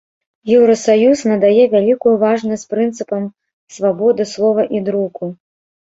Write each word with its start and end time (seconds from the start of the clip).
Еўрасаюз 0.53 1.21
надае 1.33 1.63
вялікую 1.75 2.15
важнасць 2.25 2.67
прынцыпам 2.73 3.31
свабоды 3.79 4.31
слова 4.35 4.61
і 4.79 4.87
друку. 4.93 5.35